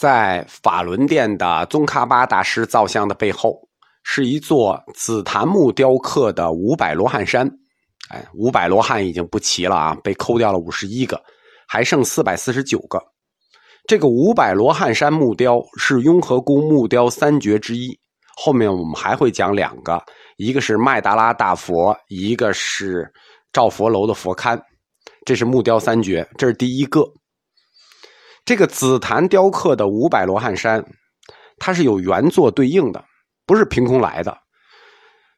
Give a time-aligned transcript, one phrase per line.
[0.00, 3.60] 在法轮殿的宗喀巴大师造像的背后，
[4.02, 7.46] 是一座紫檀木雕刻的五百罗汉山。
[8.08, 11.22] 哎，五百罗汉已经不齐了啊，被抠掉了五十一个，
[11.68, 12.98] 还剩四百四十九个。
[13.86, 17.90] 这个五百罗汉山木雕是雍和宫木雕三绝之一。
[18.42, 20.02] 后面我们还会讲两个，
[20.38, 23.06] 一个是麦达拉大佛，一个是
[23.52, 24.58] 赵佛楼的佛龛。
[25.26, 27.06] 这是木雕三绝，这是第一个。
[28.50, 30.84] 这个紫檀雕刻的五百罗汉山，
[31.58, 33.04] 它是有原作对应的，
[33.46, 34.36] 不是凭空来的。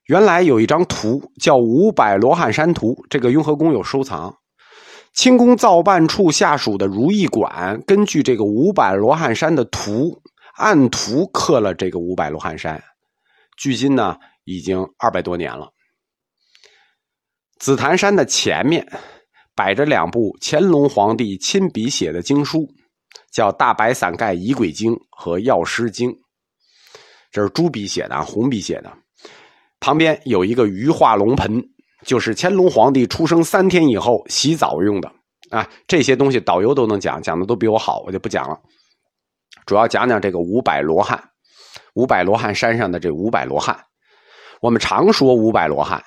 [0.07, 4.35] 原来有一张图叫《五百罗汉山图》，这个雍和宫有收藏。
[5.13, 10.23] 清宫造办处下属的如意馆根据这个五百罗汉山的图，
[10.55, 12.83] 按图刻了这个五百罗汉山。
[13.59, 15.69] 距今呢，已经二百多年了。
[17.59, 18.91] 紫檀山的前面
[19.55, 22.67] 摆着两部乾隆皇帝亲笔写的经书，
[23.33, 26.11] 叫《大白伞盖仪轨经》和《药师经》，
[27.31, 28.93] 这是朱笔写的，红笔写的。
[29.81, 31.61] 旁边有一个鱼化龙盆，
[32.05, 35.11] 就是乾隆皇帝出生三天以后洗澡用的
[35.51, 35.67] 啊。
[35.89, 38.61] 这些东西导游都能讲，讲的都比我好，我就不讲了。
[39.65, 41.23] 主要讲讲这个五百罗汉，
[41.95, 43.77] 五百罗汉山上的这五百罗汉。
[44.61, 46.03] 我们常说五百罗汉，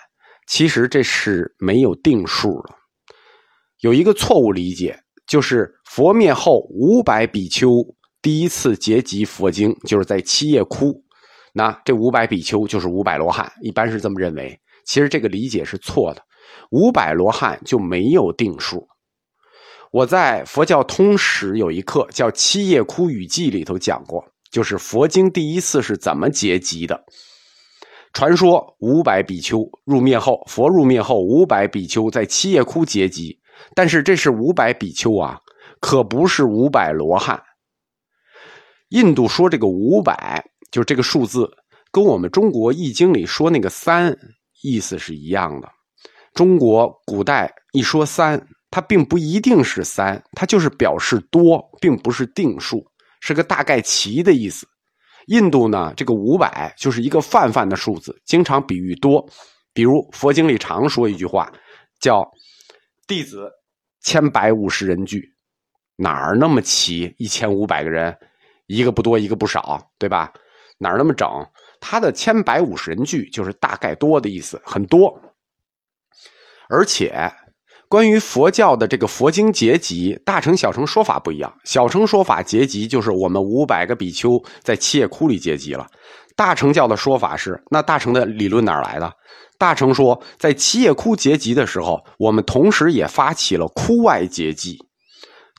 [0.47, 2.75] 其实这是没有定数的。
[3.79, 7.67] 有一个错误理解，就是佛灭后五百比丘
[8.21, 11.03] 第一次结集佛经，就是在七叶窟。
[11.53, 14.59] 那这五百比丘就是五百罗汉，一般是这么认为。
[14.85, 16.21] 其实这个理解是错的，
[16.71, 18.87] 五百罗汉就没有定数。
[19.91, 27.03] 我在佛教通史有一课叫《七叶窟语记》里头讲过，就是佛经第一次是怎么结集的。
[28.11, 33.39] 传说五百比丘入灭后，佛入灭后，五百比丘在七叶窟结集，
[33.73, 35.39] 但是这是五百比丘啊，
[35.79, 37.41] 可不是五百罗汉。
[38.89, 40.43] 印度说这个五百。
[40.71, 41.49] 就这个数字，
[41.89, 44.13] 跟我们中国易经里说那个三
[44.61, 45.69] 意思是一样的。
[46.33, 52.85] 中国古代一说三，它并不一定是三，它就是表示多，并不是定数，
[53.21, 54.67] 是个大概齐的意思。
[55.27, 59.25] 印度呢，这个五百就是一个泛泛的数字，经常比喻多。
[59.71, 61.49] 比如佛经里常说一句话，
[62.01, 62.29] 叫
[63.07, 63.51] “弟子
[64.01, 65.23] 千百五十人聚”，
[65.95, 67.13] 哪儿那么齐？
[67.17, 68.15] 一千五百个人，
[68.67, 70.33] 一个不多，一个不少，对吧？
[70.77, 71.27] 哪儿那么整？
[71.79, 75.21] 他的千百五十人聚就是大概多的意思，很多。
[76.67, 77.31] 而且，
[77.87, 81.55] 关于佛教的这个佛经结集，大乘小乘说法不一样。
[81.63, 85.87] 小乘说法结集就是我们五百个比丘在七叶窟里结集了。
[86.35, 89.13] 大乘教的说法是，那大乘的理论哪来的？
[89.57, 94.77] 大成说，在七叶窟结集的时候，我们同时也发起了窟外结集，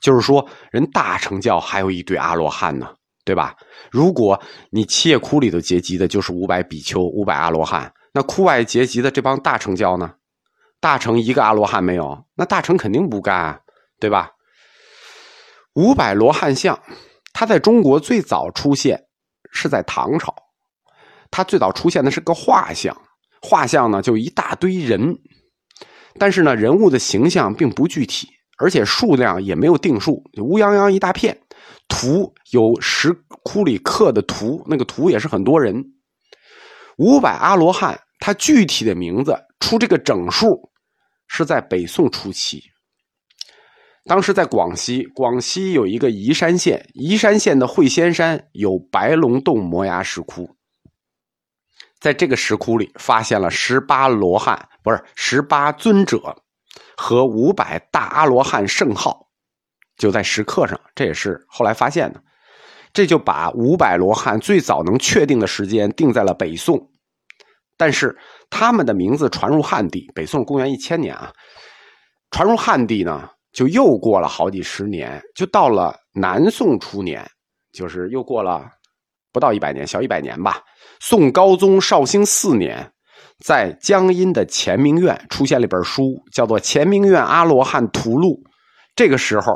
[0.01, 2.93] 就是说，人大乘教还有一堆阿罗汉呢。
[3.27, 3.53] 对吧？
[3.91, 10.13] 如果你七叶窟里头结集的就是五百比丘、五百阿罗汉，那窟外结集的这帮大乘教呢？
[10.79, 13.59] 大成一个阿罗汉没有，那大成肯定不干啊，
[13.99, 14.31] 对吧？
[15.73, 16.79] 五百罗汉像，
[17.33, 18.97] 它在中国最早出现
[19.51, 20.33] 是在唐朝，
[21.29, 22.95] 它最早出现的是个画像，
[23.47, 25.17] 画像呢就一大堆人，
[26.19, 28.27] 但是呢人物的形象并不具体，
[28.57, 31.39] 而且数量也没有定数，乌泱泱一大片。
[31.87, 33.13] 图有石
[33.43, 35.81] 窟里刻的图，那个图也是很多人。
[36.97, 40.69] 五百阿罗汉，他具体的名字出这个整数
[41.29, 42.61] 是在北宋初期。
[44.03, 50.56] 当时在广西，广西有一个宜山县，宜山县的会仙山有白龙洞摩崖石窟，
[51.99, 56.35] 在这个石窟里发现了十八罗汉，不是十八尊者
[56.95, 59.27] 和五百大阿罗汉圣号。
[59.97, 62.21] 就在石刻上，这也是后来发现的。
[62.93, 66.79] 这就把五百罗汉最早能确定的时间定在了北宋，
[67.75, 68.15] 但是
[68.49, 71.31] 他们的名字传入汉地，北宋公元一千年啊，
[72.29, 77.27] 传入汉地呢，就又过了好几十年，就到了南宋初年，
[77.73, 78.65] 就是又过了
[79.31, 80.61] 不到一百年，小一百年吧。
[80.99, 82.91] 宋高宗绍兴四年，
[83.43, 88.29] 在江阴的乾明院出现了一本书，叫做《乾明院阿罗汉图录》，
[88.95, 89.53] 这个时候。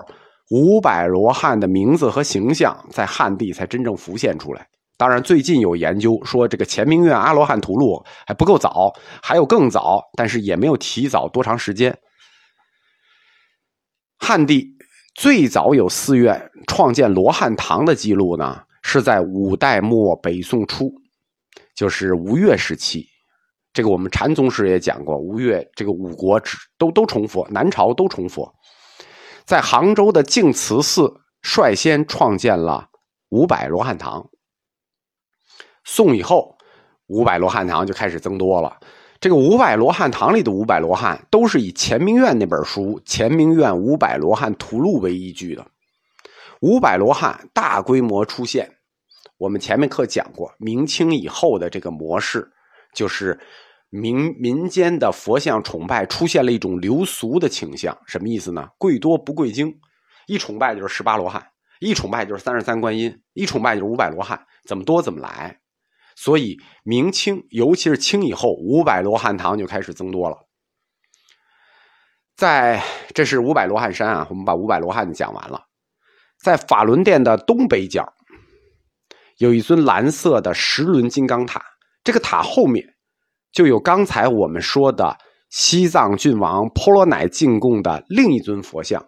[0.54, 4.68] 五百罗汉的名字和形象在汉地才真正浮现出来。
[4.98, 8.92] 当然，最近有研究说，这个《乾明院阿罗汉图录》还不够早，
[9.24, 11.98] 还有更早，但是也没有提早多长时间。
[14.18, 14.76] 汉地
[15.16, 20.92] 最早有寺院创建罗汉堂的记录呢，是在五代末北宋初，
[21.82, 23.08] 就是吴越时期。
[23.74, 26.40] 这个我们禅宗时也讲过，吴越这个五国
[26.78, 28.54] 都都崇佛，南朝都崇佛。
[29.46, 31.12] 在杭州的净慈寺
[31.42, 32.88] 率先创建了
[33.30, 34.30] 五百罗汉堂。
[35.84, 36.56] 宋以后，
[37.08, 38.78] 五百罗汉堂就开始增多了。
[39.20, 45.66] 这个五百罗汉堂里的五百罗汉，都是以钱明院那本书《钱明院五百罗汉图录》为依据的。
[46.60, 48.72] 五百罗汉大规模出现，
[49.42, 52.48] 我们前面课讲过，明清以后的这个模式，
[52.94, 53.40] 就是
[53.90, 57.98] 民民间的佛像崇拜出现了一种流俗的倾向。
[58.06, 58.70] 什么意思呢？
[58.78, 59.74] 贵多不贵精，
[60.28, 61.44] 一崇拜就是十八罗汉，
[61.80, 65.60] 一崇拜就是三十三观音，一崇拜就是五百罗汉，怎么多怎么来。
[66.16, 70.38] 所以，明清，尤其是清以后，五百罗汉堂就开始增多了。
[72.36, 72.84] 在，
[73.16, 75.66] 这是五百罗汉山啊，我们把五百罗汉讲完了。
[76.44, 78.14] 在法轮殿的东北角，
[79.42, 81.60] 有一尊蓝色的十轮金刚塔，
[82.04, 82.86] 这个塔后面
[83.52, 85.18] 就有刚才我们说的
[85.50, 89.04] 西藏郡王婆罗乃进贡的另一尊佛像，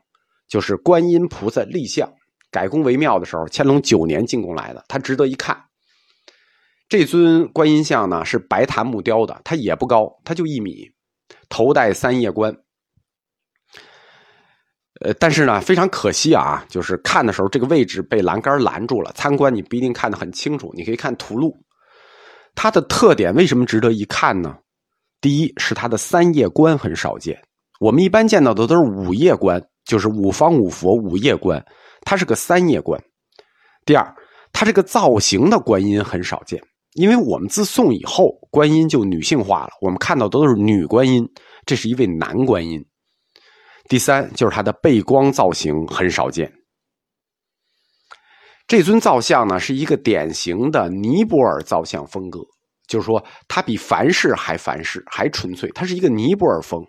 [0.49, 2.11] 就是观音菩萨立像。
[2.49, 5.65] 改宫为庙的时候，乾隆九年进贡来的，它值得一看。
[6.89, 10.89] 这尊观音像呢是白檀木雕的，它也不高，它就一米，
[11.47, 12.57] 头戴三叶冠。
[15.03, 20.71] 呃，但是呢非常可惜啊，就是看的时候这个位置被栏杆拦住了，参观你不一定看得很清楚。
[20.75, 21.53] 你可以看图录，
[22.55, 24.55] 它的特点为什么值得一看呢？
[25.19, 27.37] 第一是它的三叶冠很少见，
[27.79, 31.63] 我们一般见到的都是五叶冠，就是五方五佛五叶冠，
[32.01, 33.01] 它是个三叶冠。
[33.85, 34.15] 第二，
[34.51, 36.61] 它这个造型的观音很少见。
[36.93, 41.27] 因为我们自宋以后，观音就女性化了，我们看到的都是女观音，
[41.65, 42.79] 这是一位男观音。
[43.93, 46.51] 第三就是它的背光造型很少见。
[48.65, 52.39] 这尊造像呢是一个典型的尼泊尔造像风格，
[52.87, 56.83] 就是说它比凡世还凡世还纯粹，它是一个尼泊尔风。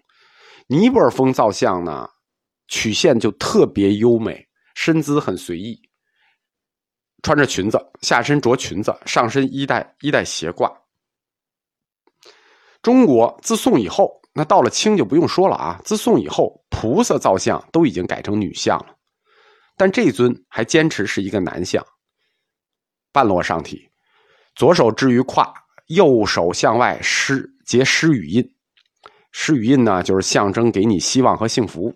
[0.67, 2.09] 尼泊尔风造像呢，
[2.69, 4.43] 曲线就特别优美，
[4.75, 5.79] 身姿很随意。
[7.23, 10.73] 穿着裙子，下身着裙子，上身衣带衣带斜挂。
[12.81, 15.81] 中国自宋以后，那到了清就不用说了啊。
[15.85, 18.87] 自宋以后，菩萨造像都已经改成女像了，
[19.77, 21.83] 但这尊还坚持是一个男像，
[23.13, 23.89] 半裸上体，
[24.55, 25.55] 左手置于胯，
[25.87, 28.45] 右手向外施结施语印。
[29.31, 31.95] 施语印呢，就是象征给你希望和幸福。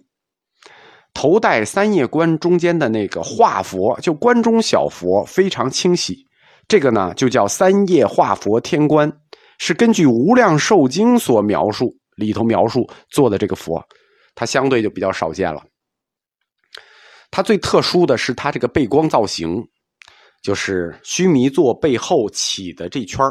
[1.15, 6.25] 头戴三叶冠，中间的那个化佛，就关中小佛，非常清晰。
[6.69, 9.11] 这个呢，就叫三叶化佛天冠，
[9.59, 13.83] 是根据《无量寿经》所描述里头描述做的这个佛，
[14.35, 15.65] 它相对就比较少见了。
[17.31, 19.63] 它最特殊的是它这个背光造型，
[20.43, 23.25] 就是须弥座背后起的这圈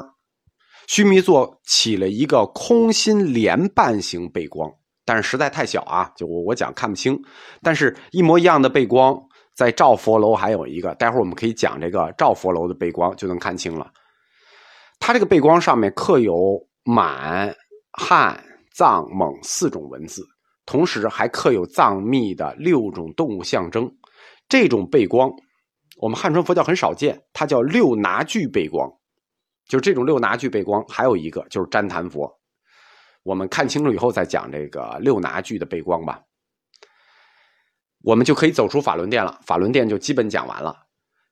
[0.87, 4.71] 须弥座起了一个空心莲瓣形背光。
[5.03, 7.17] 但是实在太小啊，就我我讲看不清。
[7.61, 9.17] 但是一模一样的背光，
[9.55, 13.89] 在赵佛楼还有一个，待会儿我们可以讲这个赵佛楼的背光，就能看清了。
[14.99, 17.55] 它这个背光上面刻有满、
[17.91, 18.43] 汉、
[18.77, 20.23] 藏、蒙四种文字，
[20.63, 23.91] 同时还刻有藏密的六种动物象征。
[24.47, 25.31] 这种背光，
[25.99, 28.87] 我们汉传佛教很少见，它叫六拿具背光。
[29.67, 32.31] 就这种六拿具背光，还有一个就是旃檀佛。
[33.23, 36.21] 我们看清楚以后再讲这个六拿具的背光吧，
[38.03, 39.39] 我们就可以走出法轮殿了。
[39.43, 40.75] 法轮殿就基本讲完了，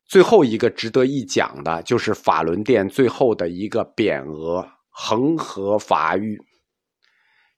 [0.07, 6.41] 最后一个值得一讲的就是法轮殿最后的一个匾额“恒河法域”，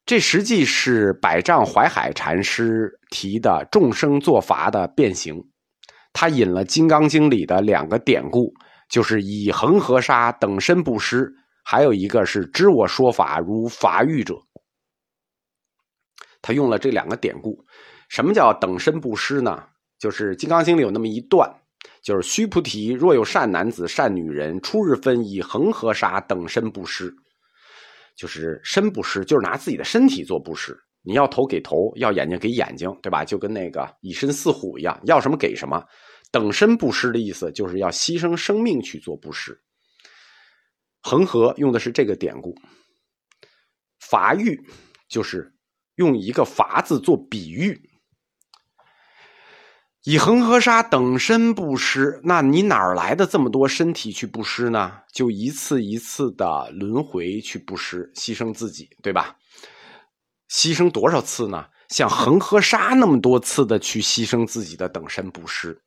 [0.07, 5.35] 这实际是百丈怀海禅师提的众生作法的变形，
[6.13, 8.53] 他引了《金刚经》里的两个典故，
[8.89, 11.29] 就是以恒河沙等身布施。
[11.61, 14.33] 还有一个是知我说法如法欲者，
[16.41, 17.61] 他用了这两个典故。
[18.07, 19.61] 什么叫等身布施呢？
[19.99, 21.53] 就是《金刚经》里有那么一段，
[22.01, 27.13] 就是须菩提，若有善男子、善女人，初日分以恒河沙等身布施，
[28.17, 30.77] 就是身布施，就是拿自己的身体做布施。
[31.03, 33.23] 你要头给头，要眼睛给眼睛，对吧？
[33.23, 35.81] 就跟那个以身饲虎一样，要什么给什么。
[36.31, 39.57] 等身布施的意思，就是要牺牲生命去做布施。
[41.01, 42.53] 恒河用的是这个典故，
[44.09, 44.59] 法喻
[45.07, 45.53] 就是
[45.95, 47.79] 用一个“法”字做比喻，
[50.09, 55.01] 以恒河沙等身布施，那你哪儿来的这么多身体去布施呢？
[55.11, 59.35] 就一次一次的轮回去布施，牺牲自己，对吧？
[60.49, 61.65] 牺牲多少次呢？
[61.89, 65.77] 像恒河沙那么多次的去牺牲自己的等身布施，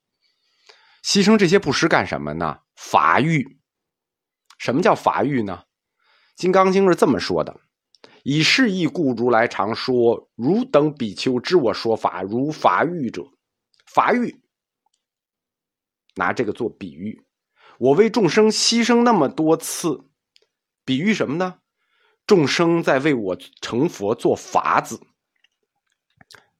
[1.02, 2.58] 牺牲这些布施干什么呢？
[2.76, 3.42] 法欲。
[4.58, 5.60] 什么叫法欲呢？
[6.36, 7.58] 《金刚经》是这么说的
[8.22, 13.22] ：“以是义故，如来常说，汝等比丘知我说法，如法欲者。
[13.92, 14.40] 法欲
[16.14, 17.22] 拿这个做比喻。
[17.78, 19.98] 我为众生牺牲那么多次，
[20.84, 21.56] 比喻什么呢？
[22.26, 25.00] 众生在为我成佛做法子。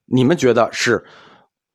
[0.06, 1.04] 你们觉得是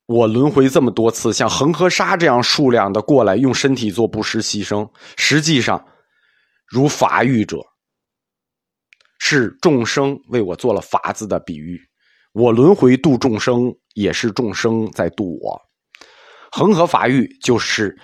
[0.08, 5.88] 我轮回这么多次，像恒河沙这样数量的过来，用身体做布施牺牲，实际上
[6.66, 7.60] 如法欲者，
[9.20, 11.80] 是众生为我做了法子的比喻。
[12.34, 15.60] 我轮回度众生，也是众生在度我。
[16.52, 17.98] 恒河法域就是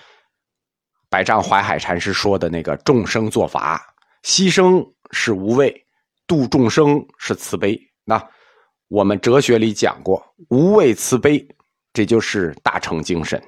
[1.09, 3.81] 百丈怀海禅师说的那个众生作法，
[4.23, 5.85] 牺牲是无畏，
[6.25, 7.79] 度众生是慈悲。
[8.03, 8.21] 那
[8.87, 11.47] 我们哲学里讲过无畏慈悲，
[11.93, 13.41] 这就是大乘精神。